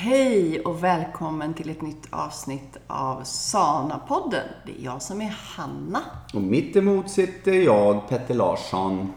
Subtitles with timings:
[0.00, 4.46] Hej och välkommen till ett nytt avsnitt av Sana-podden.
[4.66, 6.00] Det är jag som är Hanna.
[6.34, 9.12] Och mitt emot sitter jag, Petter Larsson.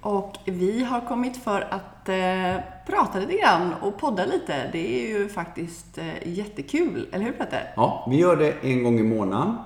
[0.00, 4.70] Och vi har kommit för att eh, prata lite grann och podda lite.
[4.72, 7.72] Det är ju faktiskt eh, jättekul, eller hur Petter?
[7.76, 9.56] Ja, vi gör det en gång i månaden.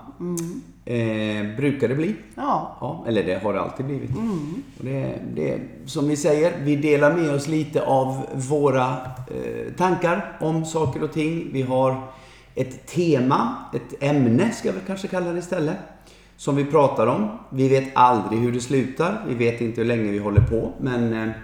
[0.85, 2.15] Eh, brukar det bli.
[2.35, 2.77] Ja.
[2.81, 4.11] Ja, eller det har det alltid blivit.
[4.79, 10.37] Och det, det, som vi säger, vi delar med oss lite av våra eh, tankar
[10.41, 11.49] om saker och ting.
[11.53, 11.97] Vi har
[12.55, 15.77] ett tema, ett ämne ska vi kanske kalla det istället,
[16.37, 17.39] som vi pratar om.
[17.51, 19.25] Vi vet aldrig hur det slutar.
[19.29, 21.35] Vi vet inte hur länge vi håller på, men eh,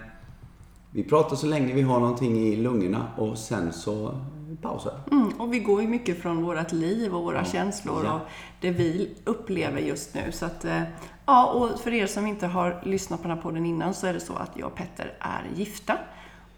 [0.91, 4.15] vi pratar så länge vi har någonting i lungorna och sen så
[4.61, 8.13] pausar Mm, och vi går ju mycket från vårt liv och våra känslor Ja.
[8.13, 8.21] och
[8.61, 10.31] det vi upplever just nu.
[10.31, 10.81] Så att, eh,
[11.25, 14.13] ja, och för er som inte har lyssnat på den här podden innan så är
[14.13, 15.97] det så att jag och Petter är gifta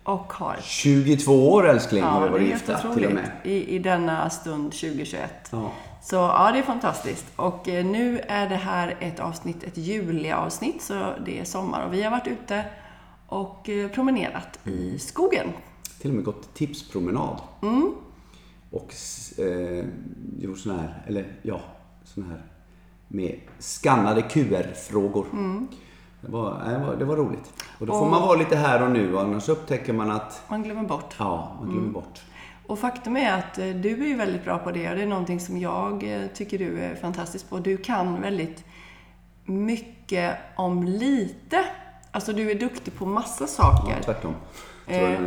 [0.04, 3.32] och har 22 år älskling har vi varit gifta till och med.
[3.44, 5.50] I, I denna stund 2021.
[5.52, 5.72] Ja.
[6.04, 7.26] Så ja, det är fantastiskt.
[7.36, 11.86] Och eh, nu är det här ett avsnitt, ett juliavsnitt, så det är sommar.
[11.86, 12.64] Och vi har varit ute
[13.28, 15.48] och eh, promenerat i skogen.
[16.02, 17.42] Till och med gått tipspromenad.
[17.62, 17.94] Mm.
[18.72, 18.94] Och
[19.38, 19.86] eh,
[20.40, 21.62] gjort sån här, eller ja,
[22.04, 22.42] sån här
[23.08, 25.26] med skannade QR-frågor.
[26.22, 27.54] Det, var, nej, det, var, det var roligt.
[27.80, 28.14] Och då får Mm.
[28.14, 31.16] Och- man vara lite här och nu, annars upptäcker man att Man glömmer bort.
[31.18, 31.94] ja, man glömmer Mm.
[31.94, 32.22] bort.
[32.68, 35.08] Och faktum är att eh, du är ju väldigt bra på det och det är
[35.08, 37.60] någonting som jag eh, tycker du är fantastisk på.
[37.60, 38.64] Du kan väldigt
[39.46, 41.66] mycket om lite.
[42.12, 43.94] Alltså du är duktig på massa saker.
[43.98, 44.34] Ja, tvärtom.
[44.92, 45.20] Eh.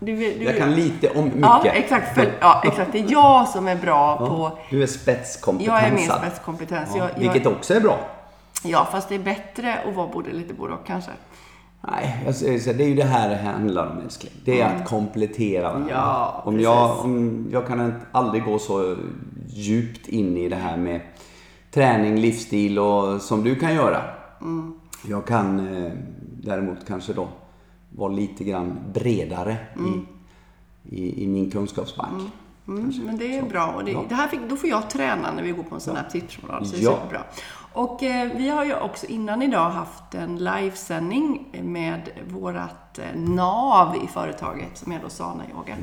[0.00, 1.40] Du, du, jag kan lite om mycket.
[1.42, 2.14] Ja, exakt.
[2.14, 2.92] För, ja, exakt.
[2.92, 4.58] Det är jag som är bra Ja, på...
[4.70, 5.82] Du är spetskompetensad.
[5.82, 6.90] Jag är min spetskompetens.
[6.96, 7.98] Ja, Jag, vilket jag, också är bra.
[8.64, 11.10] ja, fast det är bättre att vara både lite både och kanske.
[11.90, 14.32] Nej, jag säger så här, det är ju det här det handlar om älskling.
[14.44, 15.90] Det är att komplettera varandra.
[15.90, 15.98] Mm.
[15.98, 16.64] Ja, om precis.
[16.64, 18.96] jag, om jag kan aldrig gå så
[19.48, 21.00] djupt in i det här med
[21.70, 24.02] träning, livsstil och som du kan göra.
[24.40, 24.74] Mm.
[25.08, 25.92] Jag kan eh,
[26.42, 27.28] däremot kanske då
[27.96, 30.00] vara lite grann bredare i,
[30.96, 32.32] i, i min kunskapsbank.
[32.68, 33.66] Mm, men det är bra.
[33.66, 34.04] Och det, Ja.
[34.08, 36.66] det här fick, då får jag träna när vi går på en sån här tipspromenad.
[36.66, 36.94] Så det är Ja.
[36.96, 37.24] superbra.
[37.74, 43.96] Och eh, vi har ju också innan idag haft en livesändning med vårat eh, NAV
[44.04, 45.76] i företaget som är då Sana Yoga.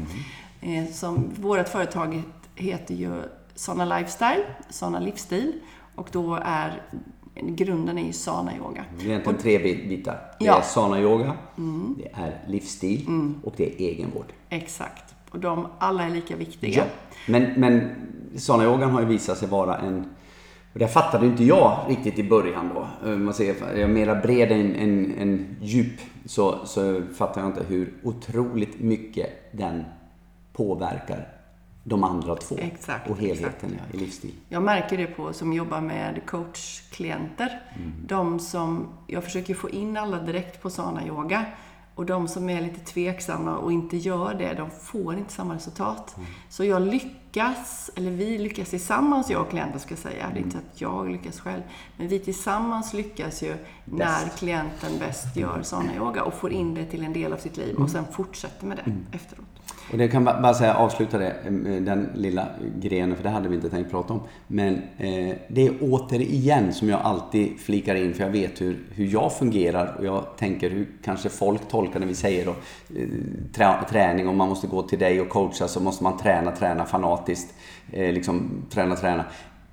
[0.61, 0.85] Mm.
[0.85, 2.23] Eh, som, vårat företag
[2.55, 3.21] heter ju
[3.55, 5.53] Sana Lifestyle, Sana Livsstil.
[5.95, 6.81] Och då är
[7.41, 8.85] grunden är ju Sana Yoga.
[8.99, 10.17] Det är egentligen tre bit- bitar.
[10.39, 10.57] Det Ja.
[10.57, 11.33] är sana yoga,
[11.97, 13.05] det är livsstil
[13.43, 14.25] och det är egenvård.
[14.49, 15.15] Exakt.
[15.29, 16.77] Och de alla är lika viktiga.
[16.77, 16.83] Ja.
[17.27, 17.89] Men, men
[18.35, 20.05] sana yogan har ju visat sig vara en...
[20.73, 23.09] Och det fattade inte jag riktigt i början då.
[23.09, 25.99] Eh, Man ser, jag är mera bred än, än, än djup.
[26.25, 29.83] Så, så fattar jag inte hur otroligt mycket den
[30.53, 31.27] påverkar
[31.89, 32.55] de andra två.
[32.59, 34.33] Exakt, och helheten ja, i livsstil.
[34.49, 37.61] Jag märker det på som jobbar med coachklienter.
[38.07, 41.45] De som, jag försöker få in alla direkt på Sana Yoga.
[41.95, 46.15] Och de som är lite tveksamma och inte gör det, de får inte samma resultat.
[46.49, 50.29] Så jag lyckas, eller vi lyckas tillsammans, jag och klienten ska jag säga.
[50.33, 51.61] Det är inte så att jag lyckas själv.
[51.97, 56.85] Men vi tillsammans lyckas ju när klienten bäst gör Sana Yoga och får in det
[56.85, 59.58] till en del av sitt liv och sen fortsätter med det efteråt.
[59.91, 61.51] Och det kan ba- bara säga, avsluta det, eh,
[61.81, 62.47] den lilla
[62.79, 64.21] grenen, för det hade vi inte tänkt prata om.
[64.47, 69.05] Men eh, det är återigen som jag alltid flikar in, för jag vet hur, hur
[69.13, 72.51] jag fungerar och jag tänker hur kanske folk tolkar när vi säger då,
[72.99, 73.07] eh,
[73.53, 76.85] trä, träning, om man måste gå till dig och coacha så måste man träna, träna
[76.85, 77.53] fanatiskt.
[77.91, 79.25] Eh, liksom träna, träna.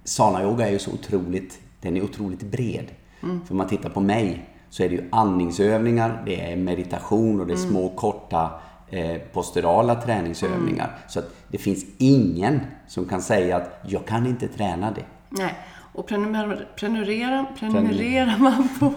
[0.04, 2.84] Sana-yoga är ju så otroligt, den är otroligt bred.
[3.21, 7.47] För om man tittar på mig så är det ju andningsövningar, det är meditation och
[7.47, 8.50] det är små korta
[8.91, 10.99] eh, posturala träningsövningar.
[11.09, 15.05] Så att det finns ingen som kan säga att jag kan inte träna det.
[15.29, 15.55] Nej,
[15.93, 18.93] och prenumer- prenumerera, prenumererar man på,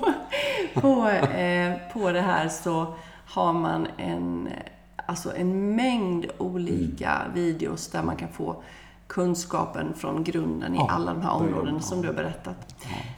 [0.82, 2.94] på, eh, på det här så
[3.26, 4.50] har man en,
[5.06, 8.64] alltså en mängd olika videos där man kan få
[9.10, 11.82] kunskapen från grunden i Ja, alla de här områdena jobba.
[11.82, 12.76] som du har berättat.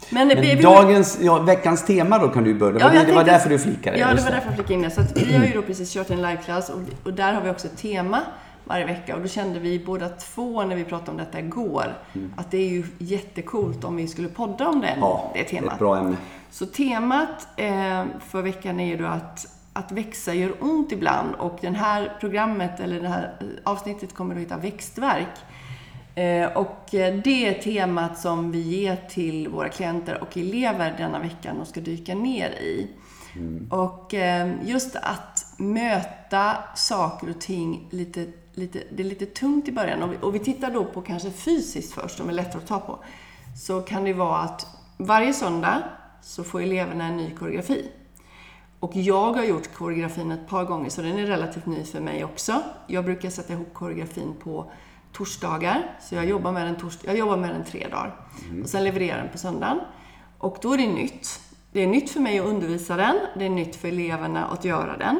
[0.09, 2.77] Men, vi- Men vi- dagens, ja, veckans tema då kan du börja.
[2.77, 3.97] Det var, Ja, det, det var tänkte- därför du flikade.
[3.97, 4.91] Ja, det var därför jag flikade in det.
[4.91, 7.67] Så vi har ju då precis kört en liveklass och, och där har vi också
[7.67, 8.19] ett tema
[8.65, 9.15] varje vecka.
[9.15, 11.85] Och då kände vi båda två när vi pratade om detta igår,
[12.35, 15.73] att det är ju jättekult om vi skulle podda om den, Ja, det temat.
[15.73, 16.15] ett bra ämne.
[16.51, 21.57] Så temat eh, för veckan är ju då att, att växa gör ont ibland och
[21.61, 25.27] det här programmet, eller det här eh, avsnittet kommer att heta Växtverk.
[26.15, 31.19] Eh, och eh, det är temat som vi ger till våra klienter och elever denna
[31.19, 32.87] veckan och ska dyka ner i.
[33.69, 39.71] Och eh, just att möta saker och ting lite, lite, det är lite tungt i
[39.71, 40.03] början.
[40.03, 42.79] Och vi, och vi tittar då på kanske fysiskt först, som är lättare att ta
[42.79, 42.99] på.
[43.57, 44.67] Så kan det vara att
[44.97, 45.83] varje söndag
[46.21, 47.91] så får eleverna en ny koreografi.
[48.79, 52.23] Och jag har gjort koreografin ett par gånger, så den är relativt ny för mig
[52.23, 52.63] också.
[52.87, 54.71] Jag brukar sätta ihop koreografin på
[55.13, 58.15] torsdagar, så jag jobbar med den, tors jag jobbar med den tre dagar.
[58.63, 59.79] Och sen levererar den på söndagen.
[60.37, 61.39] Och då är det nytt.
[61.71, 64.97] Det är nytt för mig att undervisa den, det är nytt för eleverna att göra
[64.97, 65.19] den.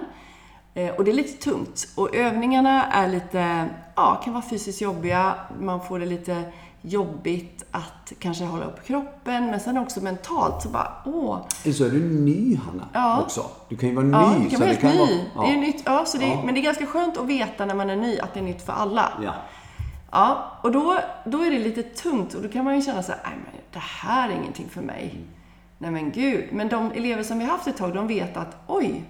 [0.73, 1.87] Eh, och det är lite tungt.
[1.95, 5.35] Och övningarna är lite, ja, kan vara fysiskt jobbiga.
[5.59, 6.43] Man får det lite
[6.81, 11.37] jobbigt att kanske hålla upp kroppen, men sen också mentalt så bara, åh.
[11.73, 13.21] Så är du ny, Hanna, Ja.
[13.21, 13.45] också.
[13.69, 14.11] Du kan ju vara ny.
[14.11, 15.25] Ja, det kan vara helt ny.
[15.35, 16.41] vara- Det är nytt, ja, så det, Ja.
[16.45, 18.65] Men det är ganska skönt att veta när man är ny att det är nytt
[18.65, 19.13] för alla.
[19.23, 19.33] Ja.
[20.11, 23.11] Ja, och då, då är det lite tungt och då kan man ju känna så
[23.11, 25.15] här, men det här är ingenting för mig.
[25.77, 26.49] Nej men gud.
[26.51, 29.03] Men de elever som vi haft ett tag, de vet att oj,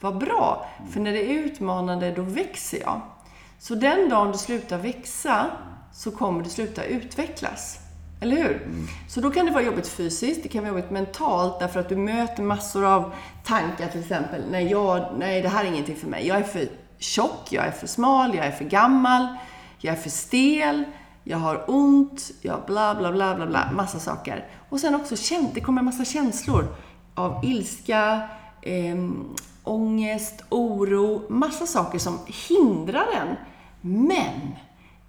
[0.00, 0.66] vad bra.
[0.90, 3.00] För när det är utmanande, då växer jag.
[3.58, 5.46] Så den dagen du slutar växa,
[5.92, 7.78] så kommer du sluta utvecklas.
[8.20, 8.68] Eller hur?
[9.08, 11.96] Så då kan det vara jobbigt fysiskt, det kan vara jobbigt mentalt därför att du
[11.96, 13.12] möter massor av
[13.44, 14.42] tankar till exempel.
[14.50, 16.26] Nej, jag, nej det här är ingenting för mig.
[16.26, 16.68] Jag är för
[16.98, 19.26] tjock, jag är för smal, jag är för gammal,
[19.84, 20.84] jag är för stel,
[21.24, 24.46] jag har ont, jag bla bla bla bla bla, massa saker.
[24.68, 25.14] Och sen också
[25.54, 26.66] det kommer en massa känslor
[27.14, 28.28] av ilska,
[28.62, 28.96] eh,
[29.62, 33.36] ångest, oro, massa saker som hindrar en.
[33.80, 34.54] Men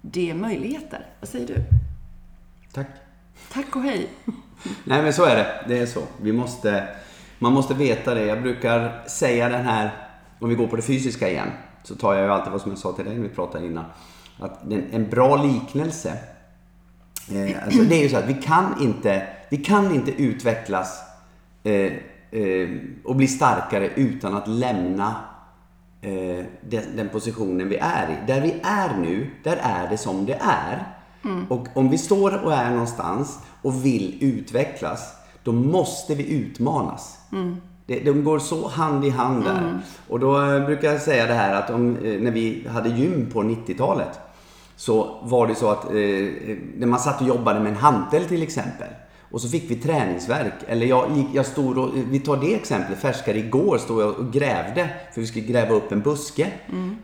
[0.00, 1.06] det är möjligheter.
[1.20, 1.64] Vad säger du?
[2.72, 2.88] Tack.
[3.52, 4.10] Tack och hej.
[4.84, 5.64] Nej, men så är det.
[5.68, 6.02] Det är så.
[6.20, 6.88] Vi måste,
[7.38, 8.24] man måste veta det.
[8.24, 9.90] Jag brukar säga den här,
[10.38, 11.50] om vi går på det fysiska igen,
[11.82, 13.84] så tar jag ju alltid vad som jag sa till dig när vi pratade innan.
[14.38, 16.18] Att en bra liknelse,
[17.32, 21.02] eh, alltså det är ju så att vi kan inte, vi kan inte utvecklas
[21.62, 21.92] eh,
[22.30, 22.68] eh,
[23.04, 25.14] och bli starkare utan att lämna
[26.00, 28.26] eh, den, den positionen vi är i.
[28.26, 30.84] Där vi är nu, där är det som det är.
[31.48, 35.12] Och om vi står och är någonstans och vill utvecklas,
[35.42, 37.18] då måste vi utmanas.
[37.86, 39.78] Det, de går så hand i hand där.
[40.08, 43.30] Och då eh, brukar jag säga det här att om, eh, när vi hade gym
[43.32, 44.20] på 90-talet
[44.76, 45.92] så var det så att eh,
[46.76, 48.88] när man satt och jobbade med en hantel till exempel
[49.30, 50.52] och så fick vi träningsverk.
[50.66, 54.32] Eller jag, gick, jag stod och, vi tar det exemplet, färskare igår stod jag och
[54.32, 56.50] grävde för vi skulle gräva upp en buske.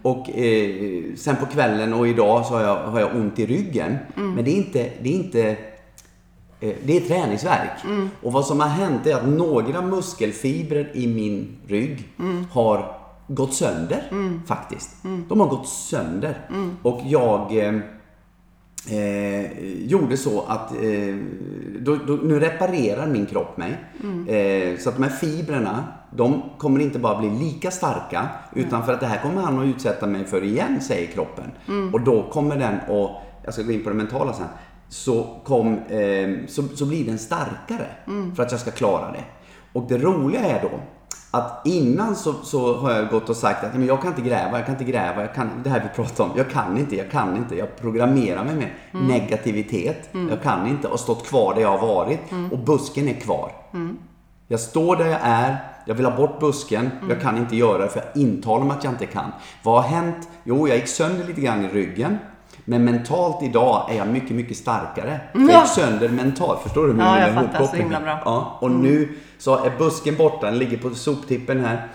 [0.02, 3.96] Och eh, sen på kvällen och idag så har jag, har jag ont i ryggen.
[4.14, 5.56] Men det är inte, det är inte
[6.60, 7.70] eh, det är träningsverk.
[8.22, 12.08] Och vad som har hänt är att några muskelfibrer i min rygg
[12.50, 13.01] har
[13.34, 14.02] gått sönder
[14.46, 14.90] faktiskt.
[15.28, 16.48] De har gått sönder.
[16.82, 17.74] Och jag eh,
[18.90, 19.52] eh,
[19.84, 21.16] gjorde så att eh,
[21.80, 23.70] då, då, nu reparerar min kropp mig.
[24.28, 25.84] Eh, så att de här fibrerna,
[26.16, 29.66] de kommer inte bara bli lika starka utan för att det här kommer han att
[29.66, 31.50] utsätta mig för igen, säger kroppen.
[31.92, 33.10] Och då kommer den att,
[33.44, 34.46] jag ska gå in på det mentala sen,
[34.88, 37.86] så, kom, eh, så, så blir den starkare
[38.36, 39.24] för att jag ska klara det.
[39.72, 40.80] Och det roliga är då
[41.34, 44.58] att innan så, så har jag gått och sagt att men jag kan inte gräva,
[44.58, 47.10] jag kan inte gräva, jag kan, det här vi pratar om, jag kan inte, jag
[47.10, 48.70] kan inte, jag programmerar mig med
[49.08, 52.20] negativitet, jag kan inte och stått kvar där jag har varit
[52.52, 53.52] och busken är kvar.
[54.48, 55.56] Jag står där jag är,
[55.86, 58.84] jag vill ha bort busken, jag kan inte göra det för jag intalar mig att
[58.84, 59.32] jag inte kan.
[59.62, 60.28] Vad har hänt?
[60.44, 62.18] Jo, jag gick sönder lite grann i ryggen.
[62.64, 65.20] Men mentalt idag är jag mycket, mycket starkare.
[65.32, 65.60] Jag Ja.
[65.60, 66.92] gick sönder mentalt, förstår du?
[66.92, 67.64] min Ja, jag fattar.
[67.66, 68.22] Så himla bra.
[68.24, 71.88] Ja, och nu så är busken borta, den ligger på soptippen här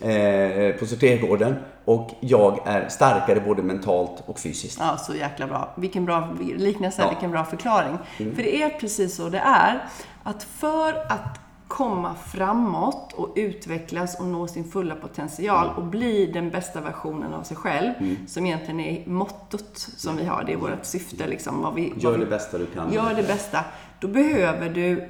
[0.00, 1.54] eh, på sortergården.
[1.84, 4.78] Och jag är starkare både mentalt och fysiskt.
[4.80, 5.72] Ja, så jäkla bra.
[5.76, 7.08] Vilken bra liknelse, Ja.
[7.08, 7.98] vilken bra förklaring.
[8.16, 9.84] För det är precis så det är.
[10.22, 11.40] Att för att
[11.72, 17.42] komma framåt och utvecklas och nå sin fulla potential och bli den bästa versionen av
[17.42, 17.92] sig själv,
[18.26, 20.44] som egentligen är mottot som vi har.
[20.44, 21.62] Det är vårt syfte, liksom.
[21.62, 22.92] Vad vi, Gör det bästa du kan.
[22.92, 23.64] Gör det bästa.
[24.00, 25.08] Då behöver du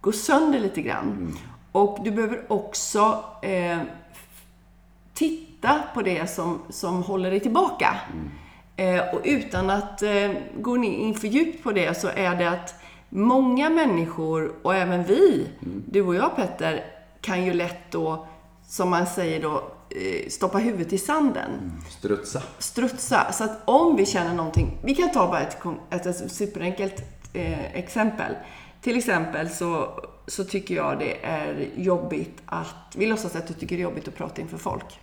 [0.00, 1.36] gå sönder lite grann.
[1.72, 3.78] Och du behöver också eh,
[5.14, 7.96] titta på det som, som håller dig tillbaka.
[8.76, 10.30] Eh, och utan att eh,
[10.60, 12.74] gå in in för djupt på det så är det att
[13.14, 15.48] många människor, och även vi,
[15.90, 16.84] du och jag Petter,
[17.20, 18.26] kan ju lätt då,
[18.68, 22.42] som man säger då, eh, stoppa huvudet i sanden Strutsa.
[22.58, 23.32] strutsa.
[23.32, 25.56] Så att om vi känner någonting, vi kan ta bara ett,
[25.90, 27.02] ett, ett superenkelt
[27.32, 28.34] eh, exempel.
[28.80, 33.76] Till exempel så, så tycker jag det är jobbigt att, vi låtsas att du tycker
[33.76, 35.00] det är jobbigt att prata inför folk.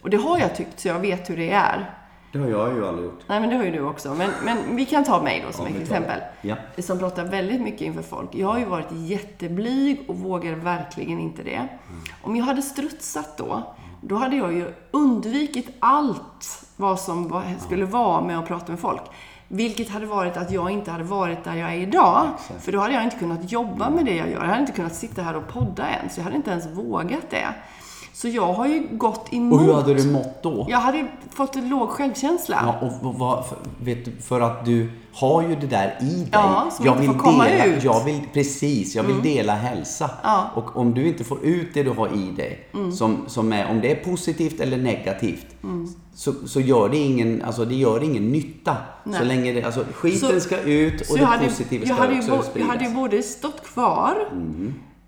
[0.00, 1.97] Och det har jag tyckt, så jag vet hur det är.
[2.32, 3.20] Det har jag ju aldrig gjort.
[3.26, 4.14] Nej, men det har ju du också.
[4.14, 6.20] Men, men vi kan ta mig då som Ja, ett exempel.
[6.40, 6.56] Ja.
[6.78, 8.34] Som pratar väldigt mycket inför folk.
[8.34, 11.68] Jag har ju varit jätteblyg och vågar verkligen inte det.
[12.22, 13.62] Om jag hade strutsat då,
[14.00, 18.80] då hade jag ju undvikit allt vad som var, skulle vara med att prata med
[18.80, 19.02] folk.
[19.48, 22.28] Vilket hade varit att jag inte hade varit där jag är idag.
[22.34, 22.64] Exakt.
[22.64, 24.40] För då hade jag inte kunnat jobba med det jag gör.
[24.40, 26.16] Jag hade inte kunnat sitta här och podda ens.
[26.16, 27.46] Jag hade inte ens vågat det.
[28.20, 29.60] Så jag har ju gått emot.
[29.60, 30.66] Och hur hade du mått då?
[30.70, 32.76] Jag hade fått en låg självkänsla.
[32.80, 36.04] Ja, och vad- vad, för, vet du, för att du har ju det där i
[36.14, 36.28] dig.
[36.32, 37.72] Ja, som jag vill får komma dela, ut.
[37.72, 37.84] Mm.
[37.84, 40.10] Jag vill, precis, jag vill dela hälsa.
[40.22, 40.50] Ja.
[40.54, 42.92] Och om du inte får ut det du har i dig, Mm.
[42.92, 45.46] som, som är, om det är positivt eller negativt,
[46.14, 48.76] så, så gör det ingen, alltså det gör ingen nytta.
[49.04, 49.24] Så Nej.
[49.26, 52.18] länge det, alltså skiten Så- ska ut och Så det hade, positiva jag, ska hade
[52.18, 52.68] också bo, jag spridas.
[52.70, 54.14] hade ju både stått kvar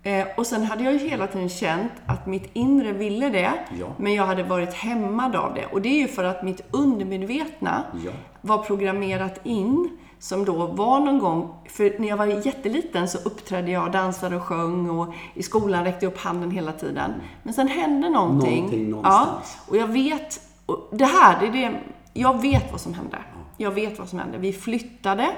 [0.03, 3.53] eh, och sen hade jag ju hela tiden känt att mitt inre ville det.
[3.81, 3.87] Ja.
[3.97, 5.67] Men jag hade varit hämmad av det.
[5.67, 8.11] Och det är ju för att mitt undermedvetna Ja.
[8.41, 13.71] var programmerat in som då var någon gång, för när jag var jätteliten så uppträdde
[13.71, 17.13] jag, dansade och sjöng och i skolan räckte jag upp handen hela tiden.
[17.43, 18.57] Men sen hände någonting.
[18.57, 19.57] Någonting någonstans.
[19.59, 21.81] Ja, och jag vet, och det här, det är det,
[22.13, 23.19] jag vet vad som hände.
[23.57, 24.39] Jag vet vad som hände.
[24.39, 25.29] Vi flyttade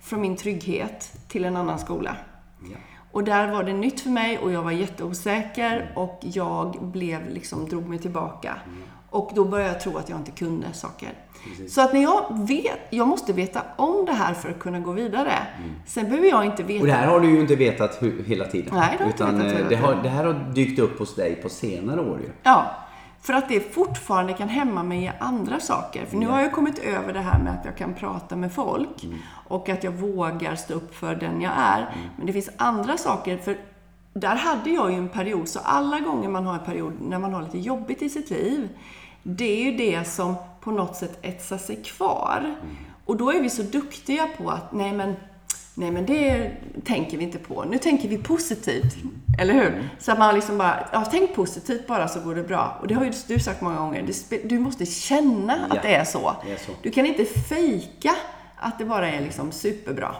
[0.00, 2.16] från min trygghet till en annan skola.
[2.62, 2.76] Ja.
[3.12, 7.68] Och där var det nytt för mig och jag var jätteosäker och jag blev liksom,
[7.68, 8.54] drog mig tillbaka.
[9.10, 11.08] Och då började jag tro att jag inte kunde saker.
[11.68, 14.92] Så att när jag vet, jag måste veta om det här för att kunna gå
[14.92, 15.32] vidare.
[15.86, 16.80] Sen behöver jag inte veta.
[16.80, 18.74] Och det här har du ju inte vetat hela tiden.
[18.74, 20.98] Nej, det har jag inte Utan vetat eh, det, har, det här har dykt upp
[20.98, 22.30] hos dig på senare år ju.
[22.42, 22.76] Ja,
[23.22, 26.06] för att det fortfarande kan hämma mig i andra saker.
[26.06, 29.06] För nu har jag kommit över det här med att jag kan prata med folk
[29.48, 31.94] och att jag vågar stå upp för den jag är.
[32.16, 33.56] Men det finns andra saker, för
[34.12, 37.34] där hade jag ju en period, så alla gånger man har en period när man
[37.34, 38.68] har lite jobbigt i sitt liv,
[39.22, 42.54] det är ju det som på något sätt etsar sig kvar.
[43.04, 45.14] Och då är vi så duktiga på att, nej men
[45.80, 46.50] Nej men det
[46.84, 47.64] tänker vi inte på.
[47.64, 48.96] Nu tänker vi positivt.
[49.40, 49.88] Eller hur?
[49.98, 52.78] Så att man liksom bara, ja tänk positivt bara så går det bra.
[52.80, 54.06] Och det har ju du sagt många gånger.
[54.44, 56.36] Du måste känna Ja, att det är så.
[56.46, 56.72] det är så.
[56.82, 58.10] Du kan inte fejka
[58.56, 60.14] att det bara är liksom superbra.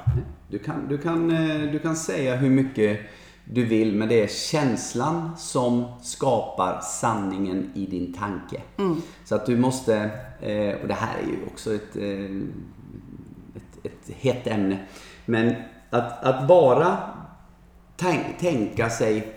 [0.48, 3.00] Du kan, du, kan, eh, du kan säga hur mycket
[3.44, 8.60] du vill, men det är känslan som skapar sanningen i din tanke.
[9.24, 9.96] Så att du måste,
[10.40, 12.36] eh, och det här är ju också ett, eh,
[13.56, 14.78] ett, ett hett ämne,
[15.30, 15.54] men
[15.90, 16.96] att, att bara
[17.96, 19.32] tänk, tänka sig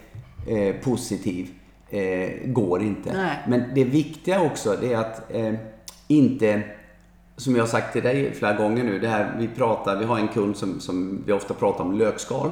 [0.47, 1.49] eh, positiv
[1.89, 3.13] eh, går inte.
[3.13, 3.37] Nej.
[3.47, 5.53] Men det viktiga också det är att eh,
[6.07, 6.61] inte,
[7.37, 10.19] som jag har sagt till dig flera gånger nu, det här vi pratar, vi har
[10.19, 12.51] en kund som, som vi ofta pratar om lökskal.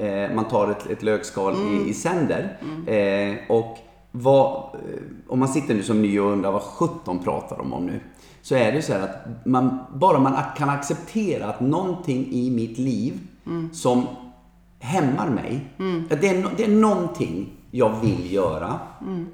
[0.00, 2.58] Eh, man tar ett, ett lökskal i, i sänder.
[2.86, 3.78] Eh, och
[4.10, 7.86] vad, eh, om man sitter nu som ny och undrar vad 17 pratar de om
[7.86, 8.00] nu.
[8.42, 12.78] Så är det så här att man, bara man kan acceptera att någonting i mitt
[12.78, 13.20] liv
[13.72, 14.06] som
[14.80, 15.60] hämmar mig.
[16.10, 18.80] Att Det, är, det är någonting jag vill göra.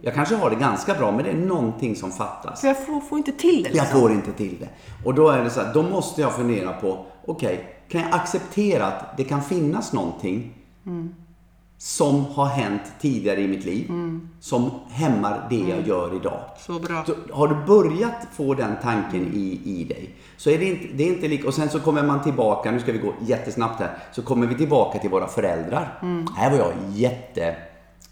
[0.00, 2.60] Jag kanske har det ganska bra, men det är någonting som fattas.
[2.60, 3.68] För jag får, får inte till det.
[3.68, 4.00] Jag Liksom.
[4.00, 4.68] får inte till det.
[5.04, 8.86] Och då är det så här, då måste jag fundera på, okej, kan jag acceptera
[8.86, 10.54] att det kan finnas någonting
[11.78, 13.90] som har hänt tidigare i mitt liv,
[14.40, 16.40] som hämmar det jag gör idag.
[16.58, 17.04] Så bra.
[17.06, 21.04] Så har du börjat få den tanken i, i dig, så är det inte, det
[21.04, 21.48] är inte lika...
[21.48, 24.54] Och sen så kommer man tillbaka, nu ska vi gå jättesnabbt här, så kommer vi
[24.54, 25.98] tillbaka till våra föräldrar.
[26.36, 27.56] Här var jag jätte...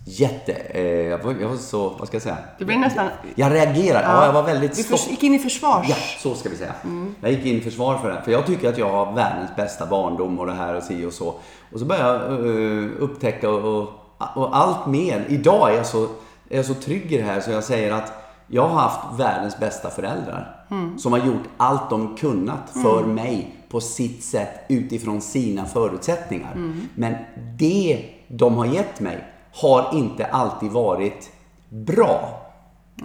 [0.09, 0.53] Jätte...
[0.53, 1.89] Eh, jag, var, jag var så...
[1.89, 2.37] Vad ska jag säga?
[2.59, 3.09] Det blir nästan...
[3.35, 4.05] Jag reagerade.
[4.07, 5.01] Ja, jag var väldigt Du stopp.
[5.01, 5.87] förs- gick in i försvars.
[5.89, 6.75] Ja, så ska vi säga.
[7.21, 8.23] Jag gick in i försvar för det.
[8.25, 11.13] För jag tycker att jag har världens bästa barndom och det här och si och
[11.13, 11.35] så.
[11.73, 13.89] Och så började jag uh, upptäcka och, och,
[14.35, 15.25] och allt mer.
[15.29, 16.03] Idag är jag, så,
[16.49, 18.13] är jag så trygg i det här så jag säger att
[18.47, 20.67] jag har haft världens bästa föräldrar.
[20.99, 26.73] Som har gjort allt de kunnat för mig på sitt sätt utifrån sina förutsättningar.
[26.95, 27.15] Men
[27.59, 29.25] det de har gett mig
[29.57, 31.31] har inte alltid varit
[31.69, 32.43] bra.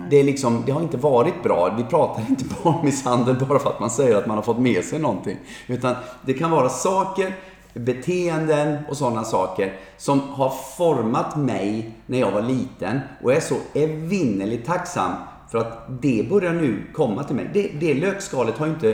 [0.09, 1.73] Det, är liksom, det har inte varit bra.
[1.77, 4.99] Vi pratar inte barnmisshandel bara för att man säger att man har fått med sig
[4.99, 5.37] någonting.
[5.67, 7.35] Utan det kan vara saker,
[7.73, 12.99] beteenden och sådana saker som har format mig när jag var liten.
[13.23, 15.11] Och jag är så evinnerligt tacksam
[15.51, 17.49] för att det börjar nu komma till mig.
[17.53, 18.89] Det, det lökskalet har ju inte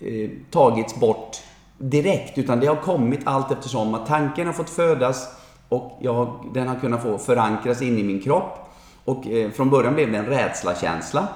[0.00, 1.36] eh, tagits bort
[1.78, 5.39] direkt utan det har kommit allt eftersom att tanken har fått födas
[5.70, 8.58] och jag, den har kunnat få förankras in i min kropp.
[9.04, 11.28] Och eh, från början blev det en rädslakänsla.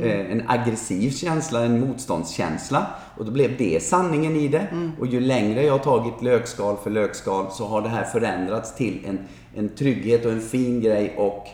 [0.00, 2.86] Eh, en aggressiv känsla, en motståndskänsla.
[3.16, 4.66] Och då blev det sanningen i det.
[5.00, 9.04] Och ju längre jag har tagit lökskal för lökskal så har det här förändrats till
[9.08, 9.18] en,
[9.54, 11.46] en trygghet och en fin grej och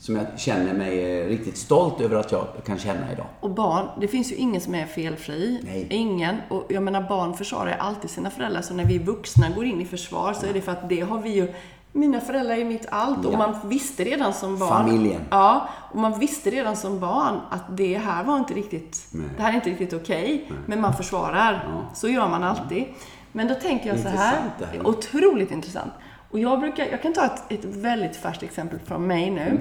[0.00, 3.26] som jag känner mig eh, riktigt stolt över att jag kan känna idag.
[3.40, 5.60] Och barn, det finns ju ingen som är felfri.
[5.64, 5.86] Nej.
[5.90, 6.36] Ingen.
[6.48, 8.62] Och jag menar, barn försvarar ju alltid sina föräldrar.
[8.62, 11.22] Så när vi vuxna går in i försvar så är det för att det har
[11.22, 11.52] vi ju
[11.92, 13.38] mina föräldrar är mitt allt och Ja.
[13.38, 14.68] man visste redan som barn.
[14.68, 15.20] Familjen.
[15.30, 19.26] Ja, och man visste redan som barn att det här var inte riktigt, Nej.
[19.36, 20.50] det här är inte riktigt okej.
[20.66, 21.64] Men man försvarar.
[21.68, 21.94] Ja.
[21.94, 22.84] Så gör man alltid.
[23.32, 24.12] Men då tänker jag så här.
[24.36, 24.86] Intressant det här.
[24.86, 25.92] Otroligt intressant.
[26.30, 29.40] Och jag brukar, jag kan ta ett, ett väldigt färskt exempel från mig nu.
[29.40, 29.58] Mm.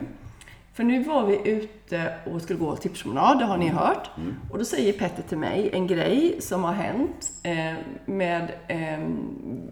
[0.74, 3.67] För nu var vi ute och skulle gå tipspromenad, det har Mm.
[3.67, 4.09] ni hört.
[4.51, 7.74] Och då säger Petter till mig en grej som har hänt eh,
[8.05, 9.00] med, eh,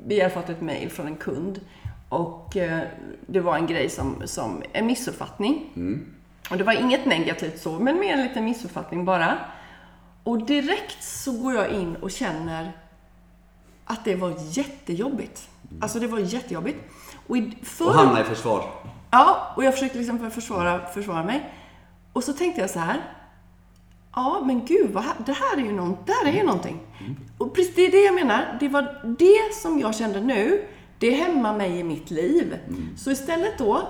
[0.05, 1.59] vi har fått ett mejl från en kund.
[2.09, 2.81] Och eh,
[3.27, 5.69] det var en grej som, som en missuppfattning.
[6.51, 9.37] Och det var inget negativt så, men mer en liten missuppfattning bara.
[10.23, 12.71] Och direkt så går jag in och känner
[13.85, 15.49] att det var jättejobbigt.
[15.81, 16.79] Alltså det var jättejobbigt.
[17.27, 18.71] Och, i, förr, Och hamna i försvar.
[19.11, 21.53] Ja, och jag försökte liksom försvara, försvara mig.
[22.13, 23.01] Och så tänkte jag så här.
[24.15, 26.79] Ja, men gud, vad, det här är ju någon, det här är ju någonting.
[27.37, 28.57] Och precis det är det jag menar.
[28.59, 30.65] Det var det som jag kände nu.
[30.99, 32.57] Det hämmar mig i mitt liv.
[32.97, 33.81] Så istället då,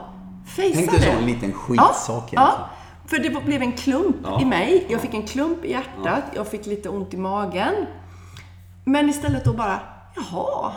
[0.55, 1.05] fejsa Tänk dig det.
[1.05, 2.69] så en liten skitsak ja, ja,
[3.05, 4.41] för det blev en klump Ja.
[4.41, 4.85] i mig.
[4.89, 6.23] Jag fick en klump i hjärtat.
[6.35, 7.73] Jag fick lite ont i magen.
[8.83, 9.79] Men istället då bara,
[10.15, 10.71] jaha,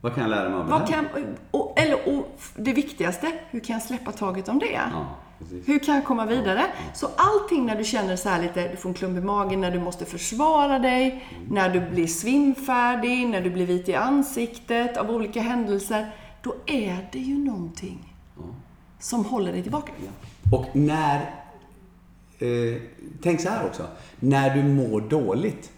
[0.00, 0.86] Vad kan jag lära mig av det här?
[0.86, 1.06] kan,
[1.50, 4.66] och, eller, och det viktigaste, hur kan jag släppa taget om det?
[4.72, 5.06] Ja,
[5.38, 5.68] precis.
[5.68, 6.66] Hur kan jag komma vidare?
[6.94, 9.70] Så allting när du känner så här lite, du får en klump i magen, när
[9.70, 11.54] du måste försvara dig, Mm.
[11.54, 16.10] när du blir svimfärdig, när du blir vit i ansiktet av olika händelser,
[16.42, 18.14] då är det ju någonting
[18.98, 19.92] som håller dig tillbaka.
[20.52, 21.16] Och när...
[22.38, 22.80] Eh,
[23.22, 23.82] tänk så här också.
[24.20, 25.70] När du mår dåligt.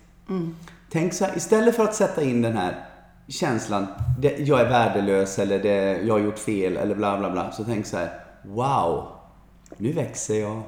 [0.92, 2.84] Tänk så här, istället för att sätta in den här
[3.28, 3.86] känslan,
[4.18, 7.52] det, jag är värdelös eller det, jag har gjort fel eller bla bla bla.
[7.52, 8.10] Så tänk så här,
[8.42, 9.08] wow,
[9.80, 10.62] nu växer jag.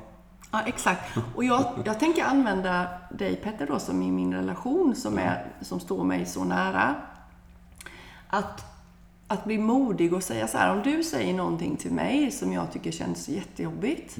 [0.51, 1.17] Ja, exakt.
[1.35, 5.81] Och jag, jag tänker använda dig Petter då som i min relation som, är, som
[5.81, 6.95] står mig så nära.
[8.29, 8.65] Att,
[9.27, 12.73] att bli modig och säga så här, om du säger någonting till mig som jag
[12.73, 14.17] tycker känns jättejobbigt.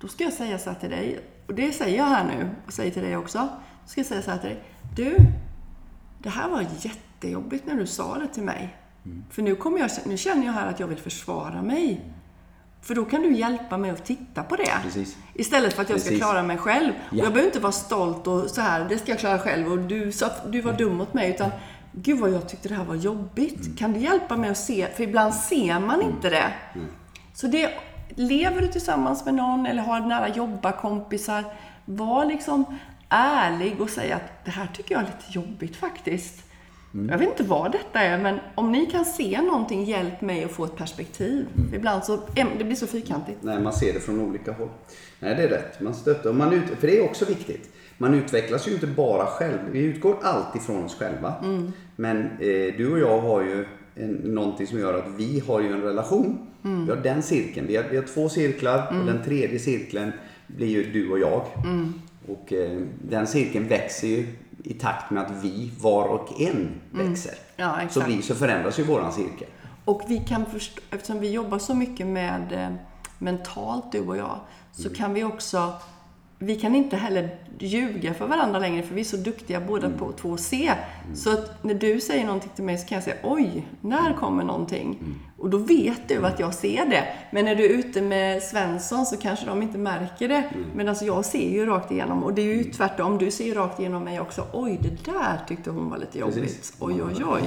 [0.00, 2.72] Då ska jag säga så här till dig, och det säger jag här nu och
[2.72, 3.38] säger till dig också.
[3.82, 4.64] Då ska jag säga så här till dig,
[4.96, 5.16] du,
[6.18, 8.76] det här var jättejobbigt när du sa det till mig.
[9.30, 12.12] För nu, kommer jag, nu känner jag här att jag vill försvara mig.
[12.82, 14.72] För då kan du hjälpa mig att titta på det.
[14.82, 15.16] Precis.
[15.34, 16.24] Istället för att jag ska Precis.
[16.24, 16.92] klara mig själv.
[17.10, 17.24] Och Ja.
[17.24, 20.08] jag behöver inte vara stolt och så här, det ska jag klara själv och du,
[20.08, 21.30] att du var dum mot mig.
[21.30, 21.50] Utan,
[21.92, 23.60] gud vad jag tyckte det här var jobbigt.
[23.66, 23.76] Mm.
[23.76, 24.86] Kan du hjälpa mig att se?
[24.96, 26.52] För ibland ser man inte det.
[27.34, 27.70] Så det,
[28.14, 31.44] lever du tillsammans med någon eller har nära jobbarkompisar,
[31.84, 32.64] var liksom
[33.08, 36.44] ärlig och säg att det här tycker jag är lite jobbigt faktiskt.
[36.94, 37.08] Mm.
[37.08, 40.50] Jag vet inte vad detta är, men om ni kan se någonting, hjälp mig att
[40.50, 41.46] få ett perspektiv.
[41.56, 41.74] Mm.
[41.74, 42.18] Ibland så,
[42.58, 43.38] det blir så fyrkantigt.
[43.40, 44.68] Nej, man ser det från olika håll.
[45.20, 45.80] Nej, det är rätt.
[45.80, 46.32] Man stöttar.
[46.32, 47.70] Man ut, för det är också viktigt.
[47.98, 49.58] Man utvecklas ju inte bara själv.
[49.72, 51.34] Vi utgår alltid från oss själva.
[51.96, 55.72] Men eh, du och jag har ju en, någonting som gör att vi har ju
[55.72, 56.38] en relation.
[56.62, 57.66] Vi har den cirkeln.
[57.66, 60.12] Vi har, vi har två cirklar och den tredje cirkeln
[60.46, 61.46] blir ju du och jag.
[62.28, 64.26] Och eh, den cirkeln växer ju
[64.62, 67.34] i takt med att vi var och en växer.
[67.56, 69.48] Ja, så, blir, så förändras ju våran cirkel.
[69.84, 72.74] Och vi kan förstå, eftersom vi jobbar så mycket med eh,
[73.18, 74.40] mentalt, du och jag,
[74.72, 75.72] så kan vi också
[76.42, 80.12] vi kan inte heller ljuga för varandra längre för vi är så duktiga båda på
[80.12, 80.72] två att se.
[81.14, 84.44] Så att när du säger någonting till mig så kan jag säga oj, när kommer
[84.44, 84.98] någonting?
[85.38, 87.04] Och då vet du att jag ser det.
[87.30, 90.50] Men när du är ute med Svensson så kanske de inte märker det.
[90.74, 93.18] Men alltså jag ser ju rakt igenom och det är ju tvärtom.
[93.18, 94.46] Du ser ju rakt igenom mig också.
[94.52, 96.42] Oj, det där tyckte hon var lite jobbigt.
[96.42, 96.74] Precis.
[96.78, 97.42] Oj, oj, oj.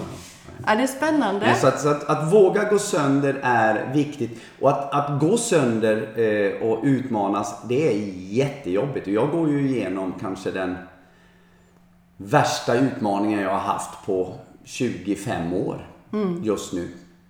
[0.68, 1.56] Ja, det är spännande.
[1.56, 4.41] Så, att, så att, att våga gå sönder är viktigt.
[4.62, 7.98] Och att, att gå sönder eh, och utmanas, det är
[8.34, 9.08] jättejobbigt.
[9.08, 10.78] Och jag går ju igenom kanske den
[12.18, 15.88] värsta utmaningen jag har haft på 25 år
[16.41, 16.89] just nu.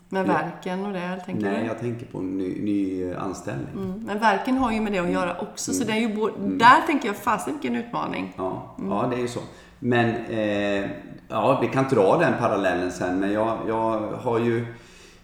[0.09, 3.67] Med verken och det, tänker Nej, jag tänker på ny, ny eh, anställning.
[3.73, 4.03] Mm.
[4.05, 6.81] Men verken har ju med det att göra också, så det är ju både, där
[6.87, 8.33] tänker jag, fasen vilken utmaning.
[8.37, 9.39] Ja, ja, det är ju så.
[9.85, 10.89] Men eh,
[11.27, 13.19] ja, vi kan dra den parallellen sen.
[13.19, 14.65] Men jag, jag har ju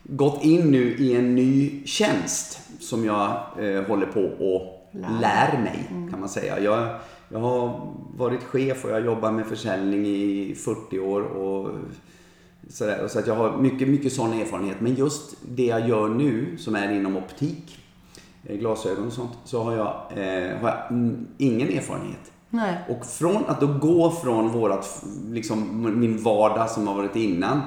[0.04, 5.20] gått in nu i en ny tjänst som jag eh, håller på och Lär.
[5.22, 6.60] lär mig, kan man säga.
[6.60, 6.96] Jag,
[7.30, 11.22] jag har varit chef och jag jobbar med försäljning i 40 år.
[11.22, 11.70] Och
[12.70, 13.08] sådär.
[13.08, 14.82] Så att jag har mycket, mycket sån erfarenhet.
[14.82, 17.78] Men just det jag gör nu, som är inom optik,
[18.44, 22.32] eh, glasögon och sånt, så har jag, eh, har jag mm, ingen erfarenhet.
[22.54, 22.78] Nej.
[22.90, 27.62] Och från att då gå från vårat, liksom min vardag som har varit innan,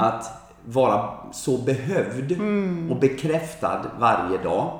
[0.00, 0.24] att
[0.64, 2.32] vara så behövd
[2.90, 4.70] och bekräftad varje dag.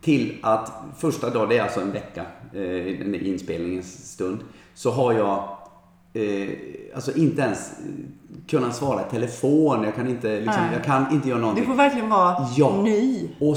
[0.00, 4.38] Till att första dagen, det är alltså en vecka, eh, inspelningens stund,
[4.74, 5.48] så har jag
[6.14, 6.48] eh,
[6.94, 7.72] alltså inte ens
[8.48, 9.82] kunna svara i telefon.
[9.84, 11.64] Jag kan inte, liksom, jag kan inte göra någonting.
[11.64, 12.82] Du får verkligen vara Ja.
[12.82, 13.28] ny.
[13.40, 13.56] Och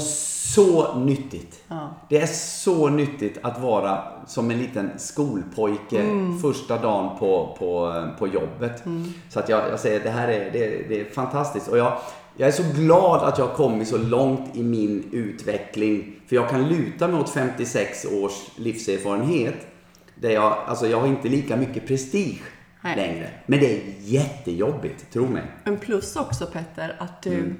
[0.56, 1.60] så nyttigt.
[1.68, 1.88] Ja.
[2.08, 6.38] Det är så nyttigt att vara som en liten skolpojke Mm.
[6.38, 8.82] första dagen på, på, på jobbet.
[9.28, 11.68] Så att jag, jag säger det här är, det, det är fantastiskt.
[11.68, 11.98] Och jag,
[12.36, 16.14] jag är så glad att jag har kommit så långt i min utveckling.
[16.28, 19.66] För jag kan luta mig åt 56 års livserfarenhet.
[20.14, 22.42] Där jag, alltså jag har inte lika mycket prestige
[22.82, 22.96] Nej.
[22.96, 23.30] längre.
[23.46, 25.42] Men det är jättejobbigt, tro mig.
[25.64, 27.56] Men plus också Petter, att du Mm.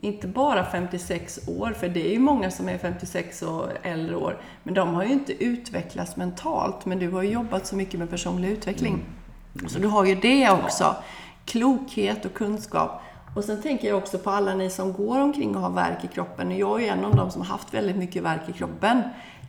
[0.00, 4.40] Inte bara 56 år, för det är ju många som är 56 och äldre år,
[4.62, 6.86] men de har ju inte utvecklats mentalt.
[6.86, 8.94] Men du har ju jobbat så mycket med personlig utveckling.
[8.94, 9.68] Mm.
[9.68, 10.96] Så du har ju det också.
[11.44, 13.02] Klokhet och kunskap.
[13.36, 16.06] Och sen tänker jag också på alla ni som går omkring och har värk i
[16.06, 16.58] kroppen.
[16.58, 19.02] Jag är ju en av dem som har haft väldigt mycket värk i kroppen.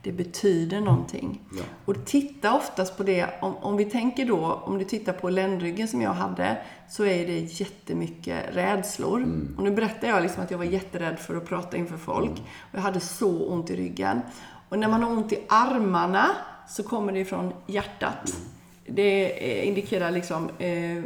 [0.03, 1.41] Det betyder någonting.
[1.57, 1.63] Ja.
[1.85, 5.87] Och titta oftast på det, om, om vi tänker då, om du tittar på ländryggen
[5.87, 6.57] som jag hade,
[6.89, 9.21] så är det jättemycket rädslor.
[9.57, 12.31] Och nu berättar jag liksom att jag var jätterädd för att prata inför folk.
[12.59, 14.21] Och jag hade så ont i ryggen.
[14.69, 16.25] Och när man har ont i armarna
[16.69, 18.33] så kommer det ifrån hjärtat.
[18.85, 21.03] Det eh, indikerar liksom eh,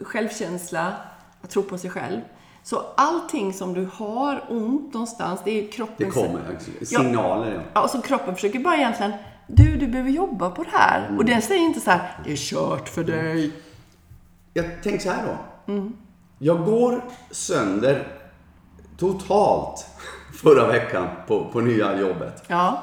[0.00, 0.94] självkänsla,
[1.40, 2.20] att tro på sig själv.
[2.64, 6.40] Så allting som du har ont någonstans, det är kroppen Det kommer
[6.82, 7.54] signaler.
[7.54, 7.60] Ja.
[7.74, 9.12] Ja, och så kroppen försöker bara egentligen,
[9.46, 11.16] du, du behöver jobba på det här.
[11.18, 13.52] Och den säger inte så här, det är kört för dig.
[14.52, 15.82] Jag tänker så här då.
[16.38, 18.06] Jag går sönder
[18.98, 19.86] totalt
[20.42, 22.42] förra veckan på, på nya jobbet.
[22.46, 22.82] Ja,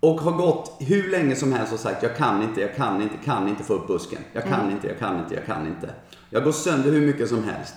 [0.00, 3.16] Och har gått hur länge som helst och sagt jag kan inte, jag kan inte,
[3.24, 4.20] kan inte få upp busken.
[4.32, 5.94] Jag kan inte, jag kan inte, jag kan inte.
[6.30, 7.74] Jag går sönder hur mycket som helst.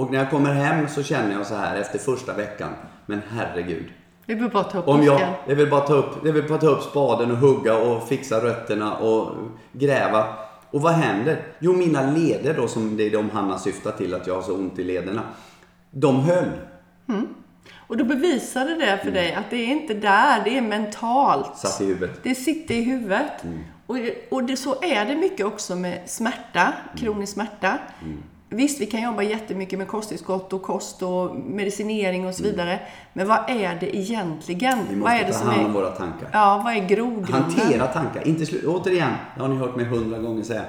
[0.00, 2.72] Och när jag kommer hem så känner jag så här efter första veckan.
[3.06, 3.84] Men herregud.
[4.26, 6.58] vi behöver bara ta upp Om jag, jag, vill bara ta upp, jag vill bara
[6.58, 9.34] ta upp spaden och hugga och fixa rötterna och
[9.72, 10.26] gräva.
[10.70, 11.42] Och vad händer?
[11.58, 14.54] Jo, mina leder då, som det är de Hanna syftar till, att jag har så
[14.54, 15.22] ont i lederna.
[15.90, 16.50] De höll.
[17.76, 21.56] Och då bevisade det för dig att det är inte där, det är mentalt.
[21.56, 22.20] Satt i huvudet.
[22.22, 23.44] Det sitter i huvudet.
[23.86, 23.96] Och,
[24.30, 27.78] och det, så är det mycket också med smärta, kronisk smärta.
[28.52, 32.80] Visst, vi kan jobba jättemycket med kosttillskott och kost och medicinering och så vidare.
[33.12, 34.78] Men vad är det egentligen?
[34.90, 36.28] Vi vad måste är det ta hand om är, våra tankar.
[36.32, 37.32] ja, vad är grogrunden?
[37.42, 38.28] Hantera tankar.
[38.28, 40.62] Inte slu- Återigen, det har ni hört mig hundra gånger säga.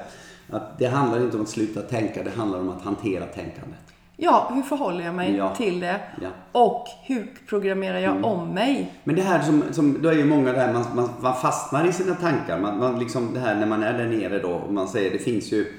[0.51, 3.79] Att det handlar inte om att sluta tänka, det handlar om att hantera tänkandet.
[4.17, 5.55] Ja, hur förhåller jag mig Ja.
[5.55, 5.99] till det?
[6.21, 6.29] Ja.
[6.51, 8.93] Och hur programmerar jag om mig?
[9.03, 11.93] Men det här som, som då är ju många där, man, man, man fastnar i
[11.93, 12.59] sina tankar.
[12.59, 15.17] Man, man liksom det här när man är där nere då, och man säger, det
[15.19, 15.73] finns ju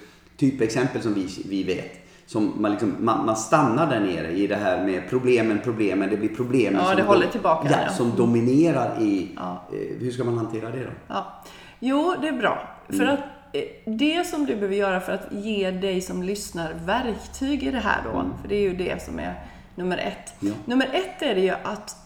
[0.51, 1.99] typexempel som vi, vi vet.
[2.27, 6.17] Som man, liksom, man, man stannar där nere i det här med problemen, problemen, det
[6.17, 7.93] blir problemen Ja, som, det håller tillbaka, ja, ja.
[7.93, 9.29] som dominerar i...
[9.37, 9.63] Ja.
[9.73, 10.91] Eh, hur ska man hantera det då?
[11.09, 11.43] Ja.
[11.81, 12.69] Jo, det är bra.
[12.87, 13.09] För Mm.
[13.15, 13.21] att
[13.53, 17.79] eh, det som du behöver göra för att ge dig som lyssnar verktyg i det
[17.79, 19.35] här då, för det är ju det som är
[19.75, 20.43] nummer ett.
[20.43, 20.55] Mm.
[20.65, 21.97] Nummer ett är det ju att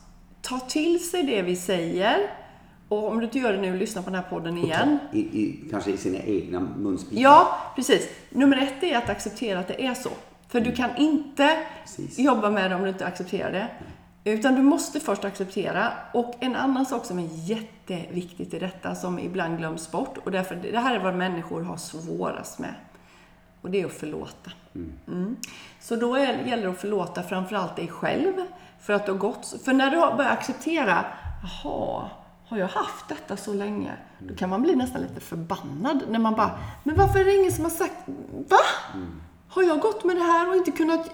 [0.42, 2.18] ta till sig det vi säger.
[2.88, 4.98] Och om du inte gör det nu, lyssna på den här podden igen.
[5.12, 7.22] I, i, kanske i sina egna munsbitar.
[7.22, 8.08] Ja, precis.
[8.30, 10.10] Nummer ett är att acceptera att det är så.
[10.48, 12.18] För du kan inte Precis.
[12.18, 13.68] jobba med det om du inte accepterar det.
[14.30, 15.92] Utan du måste först acceptera.
[16.12, 20.54] Och en annan sak som är jätteviktigt i detta, som ibland glöms bort, och därför,
[20.56, 22.74] det här är vad människor har svårast med.
[23.60, 24.50] Och det är att förlåta.
[24.74, 25.36] Mm.
[25.80, 28.32] Så då är, gäller det att förlåta framförallt dig själv.
[28.80, 29.54] För att du har gått...
[29.64, 31.04] För när du har börjat acceptera,
[31.42, 32.10] jaha,
[32.48, 33.92] har jag haft detta så länge?
[34.18, 36.50] Då kan man bli nästan lite förbannad när man bara,
[36.84, 37.94] men varför är det ingen som har sagt,
[38.48, 38.58] va?
[39.48, 41.10] Har jag gått med det här och inte kunnat...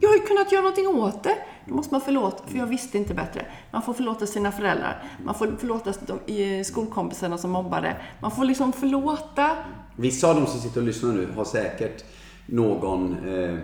[0.00, 1.36] Jag har ju kunnat göra någonting åt det.
[1.66, 3.46] Då måste man förlåta, för jag visste inte bättre.
[3.70, 5.02] Man får förlåta sina föräldrar.
[5.24, 7.96] Man får förlåta de, i skolkompisarna som mobbade.
[8.20, 9.56] Man får liksom förlåta.
[9.96, 12.04] Vissa av de som sitter och lyssnar nu har säkert
[12.46, 13.58] någon, eh,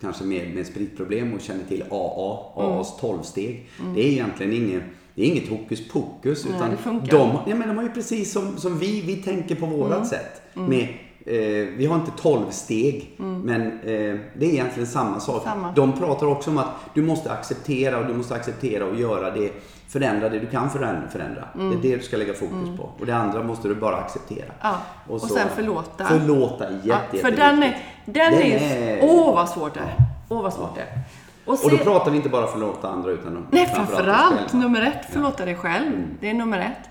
[0.00, 3.68] kanske med, med spritproblem och känner till AA, AAs 12-steg.
[3.94, 4.82] Det är egentligen inget,
[5.14, 6.44] det är inget hokus pokus.
[6.44, 7.18] Nej, utan det funkar.
[7.18, 10.42] de, ja, men de har ju precis som, som vi, vi tänker på vårat sätt.
[10.54, 10.88] Med,
[11.26, 15.42] eh, vi har inte 12 steg, men eh, det är egentligen samma sak.
[15.44, 15.72] Samma.
[15.72, 19.52] De pratar också om att du måste acceptera och du måste acceptera och göra det,
[19.88, 21.08] förändra det du kan förändra.
[21.08, 21.48] förändra.
[21.54, 22.90] Det är det du ska lägga fokus på.
[23.00, 24.52] Och det andra måste du bara acceptera.
[24.62, 26.04] Ja, och sen förlåta.
[26.04, 27.78] Förlåta, jätte, Ja, för den är...
[28.06, 28.96] Den Den är...
[28.96, 29.94] är- Åh, vad svårt det är.
[30.28, 30.98] Åh, vad svårt det är.
[31.44, 34.58] Och, Och då se- pratar vi inte bara förlåta andra utan Nej, framförallt själva.
[34.66, 35.92] nummer ett, förlåta dig själv.
[36.20, 36.88] Det är nummer ett.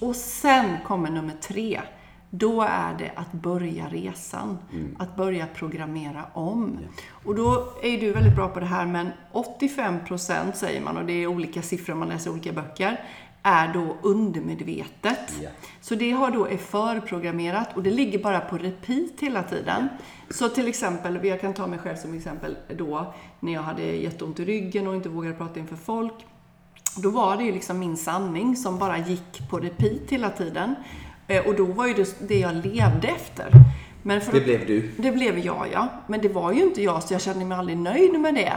[0.00, 1.80] Och sen kommer nummer tre.
[2.30, 4.58] Då är det att börja resan.
[4.98, 6.78] Att börja programmera om.
[7.24, 11.04] Och då är ju du väldigt bra på det här, men 85% säger man, och
[11.04, 13.00] det är olika siffror man läser i olika böcker,
[13.46, 15.32] är då undermedvetet.
[15.42, 15.50] Ja.
[15.80, 19.88] Så det har då är förprogrammerat och det ligger bara på repeat hela tiden.
[20.30, 24.40] Så till exempel, jag kan ta mig själv som exempel då, när jag hade jätteont
[24.40, 26.12] i ryggen och inte vågade prata inför folk.
[26.96, 30.74] Då var det ju liksom min sanning som bara gick på repeat hela tiden.
[31.26, 33.50] Eh, Och då var ju det det jag levde efter.
[34.02, 34.90] Men för Det blev du.
[34.96, 35.88] det blev jag, ja.
[36.06, 38.52] Men det var ju inte jag, så jag kände mig aldrig nöjd med det.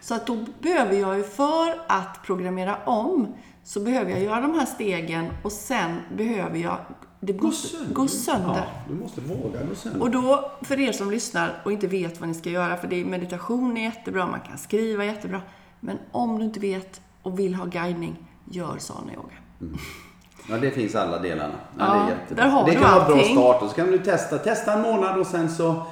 [0.00, 4.54] Så att då behöver jag ju, för att programmera om, så behöver jag göra de
[4.54, 6.76] här stegen och sen behöver jag
[7.20, 7.52] det gå,
[7.92, 8.56] gå sönder.
[8.56, 10.02] Ja, du måste våga gå sönder.
[10.02, 13.00] Och då, för er som lyssnar och inte vet vad ni ska göra, för det
[13.00, 15.42] är, meditation är jättebra, man kan skriva jättebra.
[15.80, 18.16] Men om du inte vet och vill ha guidning,
[18.50, 19.34] gör sana yoga.
[20.48, 21.54] Ja, det finns alla delarna.
[21.78, 22.44] Ja, Ja, det är jättebra.
[22.44, 23.36] där har det du kan vara bra allting.
[23.36, 24.38] start och så kan du testa.
[24.38, 25.86] Testa en månad och sen så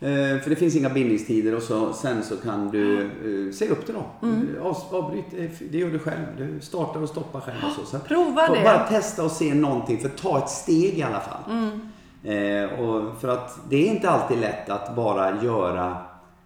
[0.00, 3.86] eh, för det finns inga bindningstider och så, sen så kan du eh, se upp
[3.86, 4.26] det då.
[4.26, 4.48] Mm.
[4.62, 6.26] Av, avbryt, eh, det gör du själv.
[6.38, 7.86] Du startar och stoppar själv och så.
[7.90, 8.62] så att- Prova det.
[8.64, 11.40] Bara testa och se någonting, för ta ett steg i alla fall.
[11.50, 11.80] Mm.
[12.24, 15.96] Eh, och för att det är inte alltid lätt att bara göra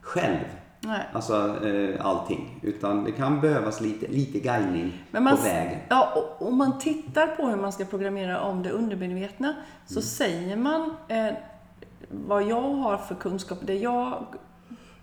[0.01, 0.37] själv.
[0.83, 1.01] Nej.
[1.13, 2.61] Alltså eh, allting.
[2.63, 5.79] Utan det kan behövas lite, lite guidning man, på vägen.
[5.89, 9.55] Ja, och om man tittar på hur man ska programmera om det undermedvetna
[9.87, 10.03] så Mm.
[10.03, 11.27] säger man eh,
[12.11, 14.25] vad jag har för kunskap, det jag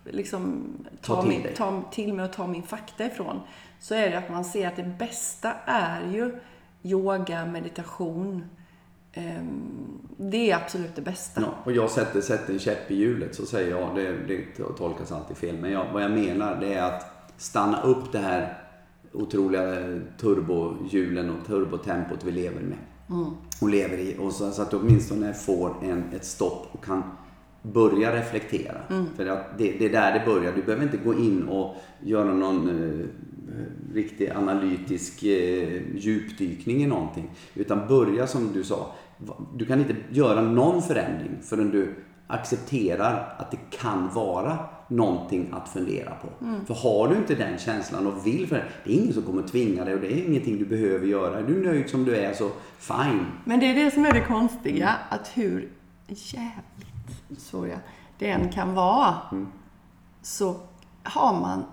[0.04, 3.40] liksom Ta tar, till min, tar till mig och tar min fakta ifrån.
[3.80, 6.38] Så är det att man ser att det bästa är ju
[6.82, 8.44] yoga, meditation.
[9.12, 11.40] Ehm, det är absolut det bästa.
[11.40, 15.12] Ja, och jag sätter, sätter en käpp i hjulet så säger jag, det, det tolkas
[15.12, 18.58] alltid fel, men jag, vad jag menar det är att stanna upp det här
[19.12, 19.64] otroliga
[20.20, 22.78] turbohjulen och turbotempot vi lever med.
[23.60, 24.16] Och lever i.
[24.18, 27.02] Och så, så att du åtminstone får en, ett stopp och kan
[27.62, 28.80] börja reflektera.
[29.16, 30.52] För att det, det är där det börjar.
[30.52, 33.06] Du behöver inte gå in och göra någon eh,
[33.94, 37.30] riktig analytisk eh, djupdykning i någonting.
[37.54, 38.92] Utan börja som du sa.
[39.56, 41.94] Du kan inte göra någon förändring förrän du
[42.26, 44.58] accepterar att det kan vara
[44.88, 46.28] någonting att fundera på.
[46.66, 49.42] För har du inte den känslan och vill för det, det är ingen som kommer
[49.42, 51.38] tvinga dig och det är ingenting du behöver göra.
[51.38, 53.26] Är du nöjd som du är så fine.
[53.44, 55.72] Men det är det som är det konstiga, att hur
[56.06, 57.82] jävligt,
[58.18, 59.14] det än kan vara,
[60.22, 60.56] så
[61.02, 61.64] har man,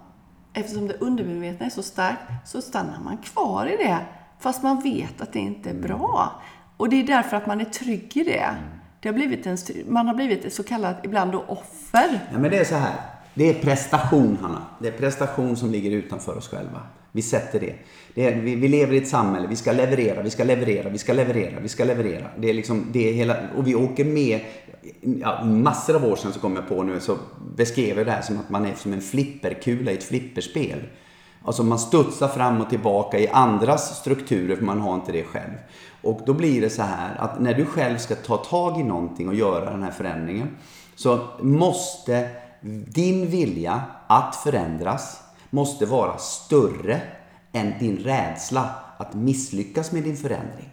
[0.54, 4.00] eftersom det undermedvetna är så starkt, så stannar man kvar i det.
[4.40, 6.42] Fast man vet att det inte är bra.
[6.78, 8.56] Och det är därför att man är trygg i det
[9.06, 12.20] det har blivit en, man har blivit ett så kallat, ibland då, offer.
[12.32, 12.96] Ja, men det är så här.
[13.34, 14.66] Det är prestation, Hanna.
[14.80, 16.82] Det är prestation som ligger utanför oss själva.
[17.12, 17.76] Vi sätter det.
[18.14, 19.48] det är, vi, vi lever i ett samhälle.
[19.48, 22.28] Vi ska leverera, vi ska leverera, vi ska leverera, vi ska leverera.
[22.38, 24.40] Det är liksom, det är hela, och vi åker med.
[25.02, 27.18] Ja, massor av år sedan så kom jag på nu så
[27.56, 30.80] beskrev jag det här som att man är som en flipperkula i ett flipperspel.
[31.44, 35.54] Alltså man studsar fram och tillbaka i andras strukturer för man har inte det själv.
[36.06, 39.28] Och då blir det så här att när du själv ska ta tag i någonting
[39.28, 40.58] och göra den här förändringen
[40.96, 42.30] så måste
[42.88, 47.02] din vilja att förändras måste vara större
[47.52, 50.70] än din rädsla att misslyckas med din förändring.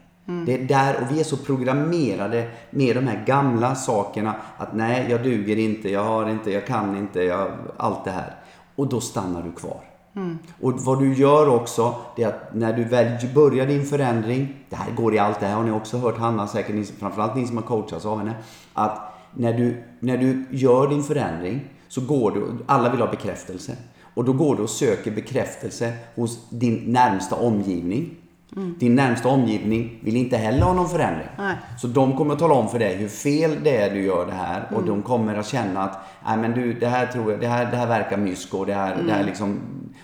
[0.47, 5.07] Det är där, och vi är så programmerade med de här gamla sakerna att nej,
[5.11, 8.35] jag duger inte, jag har inte, jag kan inte, jag, allt det här.
[8.77, 9.81] Och då stannar du kvar.
[10.16, 10.38] Mm.
[10.61, 14.77] Och vad du gör också, det är att när du väl börjar din förändring, det
[14.77, 17.46] här går i allt, det här har ni också hört Hanna säkert, ni, framförallt ni
[17.46, 18.35] som har coachats av henne,
[18.72, 23.77] att när du, när du gör din förändring så går du, alla vill ha bekräftelse.
[24.14, 28.16] Och då går du och söker bekräftelse hos din närmsta omgivning.
[28.55, 31.29] Din närmsta omgivning vill inte heller ha någon förändring.
[31.38, 31.57] Nej.
[31.79, 34.33] Så de kommer att tala om för dig hur fel det är du gör det
[34.33, 37.47] här och de kommer att känna att Nej, men du, det här tror jag, det
[37.47, 38.65] här, det här verkar mysko.
[38.65, 39.61] Det här, det här liksom,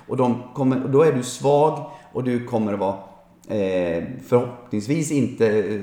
[0.09, 2.97] och, de kommer, och då är du svag och du kommer att vara
[3.49, 5.81] eh, förhoppningsvis inte eh,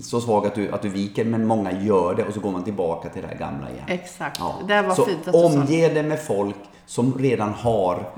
[0.00, 2.64] så svag att du, att du viker men många gör det och så går man
[2.64, 3.84] tillbaka till det här gamla igen.
[3.88, 4.40] Exakt.
[4.68, 8.10] Det var så fint att du omge dig med folk som redan har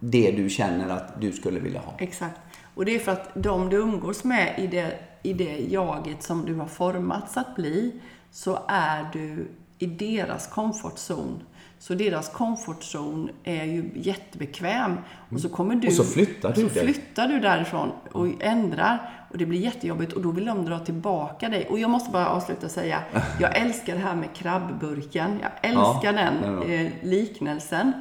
[0.00, 1.92] det du känner att du skulle vilja ha.
[1.98, 2.40] Exakt.
[2.74, 6.44] Och det är för att de du umgås med i det, i det jaget som
[6.44, 11.40] du har formats att bli, så är du i deras comfort zone.
[11.78, 14.96] Så deras comfort zone är ju jättebekväm.
[15.30, 15.88] Och så kommer du...
[15.88, 19.26] Och så flyttar du Så flyttar du därifrån och ändrar.
[19.30, 21.66] Och det blir jättejobbigt och då vill de dra tillbaka dig.
[21.70, 23.02] Och jag måste bara avsluta och säga,
[23.40, 25.38] jag älskar det här med krabbburken.
[25.42, 27.92] Jag älskar Ja, den eh, liknelsen.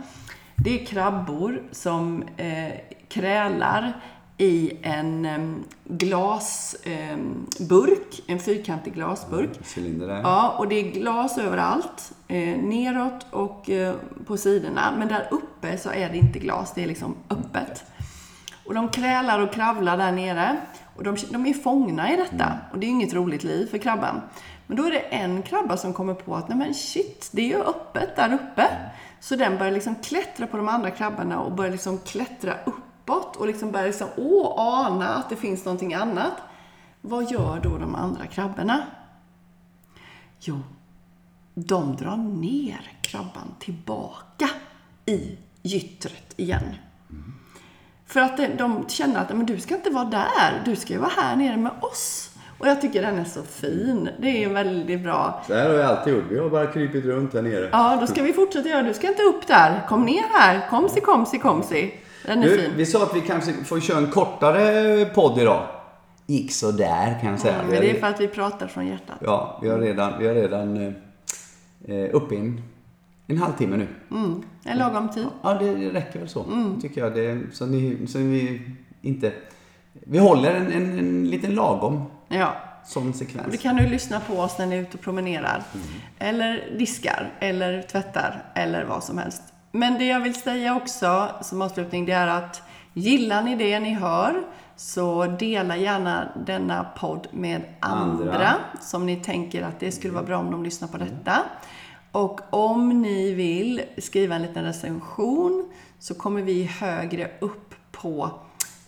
[0.56, 2.72] Det är krabbor som eh,
[3.10, 3.94] krälar
[4.38, 5.28] i en
[5.86, 7.32] glasburk,
[8.28, 9.50] en fyrkantig glasburk.
[9.78, 10.22] Cylinder där.
[10.22, 14.94] Ja, och det är glas överallt, eh, neråt och eh, på sidorna.
[14.98, 17.84] Men där uppe så är det inte glas, det är liksom öppet.
[18.66, 20.58] Och de krälar och kravlar där nere.
[20.96, 22.58] Och de, de är fångna i detta.
[22.72, 24.22] Och det är inget roligt liv för krabban.
[24.68, 27.48] Men då är det en krabba som kommer på att, nej men shit, det är
[27.48, 28.68] ju öppet där uppe.
[29.20, 32.54] Så den börjar liksom klättra på de andra krabborna och börjar liksom klättra
[33.02, 36.34] uppåt och liksom börjar liksom, åh, ana att det finns någonting annat.
[37.02, 38.84] Vad gör då de andra krabborna?
[40.40, 40.60] Jo,
[41.54, 44.50] de drar ner krabban tillbaka
[45.06, 46.76] i gyttret igen.
[48.06, 51.12] För att de känner att men du ska inte vara där, du ska ju vara
[51.16, 52.28] här nere med oss.
[52.60, 54.10] Och jag tycker den är så fin.
[54.20, 55.44] Det är väldigt bra.
[55.48, 56.24] Så här har vi alltid gjort.
[56.30, 57.70] Vi har bara krypit runt där nere.
[57.72, 58.82] Ja, då ska vi fortsätta göra.
[58.82, 59.86] Du ska inte upp där.
[59.88, 60.70] Kom ner här.
[60.70, 61.94] Komsi, komsi, komsi.
[62.26, 62.72] Den är Du, fin.
[62.76, 65.68] vi sa att vi kanske får köra en kortare podd idag.
[66.26, 67.54] Gick så där kan jag säga.
[67.56, 69.16] Mm, men det är för att vi pratar från hjärtat.
[69.20, 72.54] Ja, vi har redan, vi har redan eh, eh, uppe i
[73.28, 73.88] en, halvtimme nu.
[74.12, 75.28] Mm, en lagom tid.
[75.44, 76.44] Ja, det räcker väl så.
[76.44, 76.82] Mm.
[76.82, 77.14] Tycker jag.
[77.16, 78.62] Det, så, ni, så vi
[79.02, 79.32] inte...
[79.94, 82.56] Vi håller en, en, en liten lagom Ja.
[82.96, 83.48] Och sekvens.
[83.52, 85.64] då kan du lyssna på oss när ni är ute och promenerar.
[86.20, 89.42] Eller diskar, eller tvättar, eller vad som helst.
[89.72, 92.62] Men det jag vill säga också som avslutning, det är att
[92.94, 94.44] gillar ni det ni hör,
[94.76, 98.54] så dela gärna denna podd med andra, Andra.
[98.82, 101.38] som ni tänker att det skulle vara bra om de lyssnar på detta.
[102.12, 108.30] Och om ni vill skriva en liten recension så kommer vi högre upp på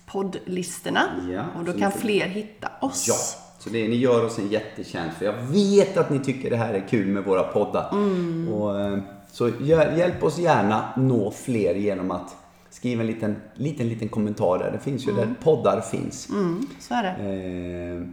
[0.05, 1.01] poddlistorna.
[1.31, 3.07] Ja, och då kan fler hitta oss.
[3.07, 3.15] Ja,
[3.59, 5.17] så det, ni gör oss en jättetjänst.
[5.17, 7.89] För jag vet att ni tycker det här är kul med våra poddar.
[7.91, 8.53] Mm.
[8.53, 8.97] Och, eh,
[9.33, 12.35] så hjäl- hjälp oss gärna nå fler genom att
[12.69, 14.71] skriva en liten, liten, liten kommentar där.
[14.71, 16.29] Det finns ju där poddar finns.
[16.29, 17.09] Mm, så är det.
[17.09, 18.07] Eh,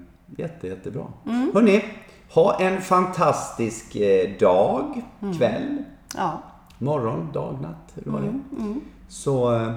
[0.45, 1.05] jätte, jättebra.
[1.27, 1.51] Mm.
[1.55, 1.85] Hörni,
[2.35, 5.39] ha en fantastisk eh, dag, Mm.
[5.39, 5.85] kväll,
[6.17, 6.43] Ja.
[6.79, 7.93] morgon, dag, natt.
[8.05, 8.27] Hur var det?
[8.29, 9.73] Mm, Så eh,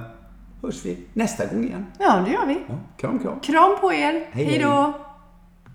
[0.62, 1.86] hörs vi nästa gång igen.
[2.00, 2.54] ja, det gör vi.
[2.68, 3.40] Ja, kram, kram.
[3.40, 4.26] Kram på er.
[4.32, 4.94] Hej, Hej då!